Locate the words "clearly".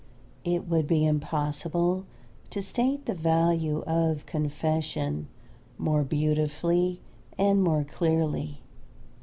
7.83-8.61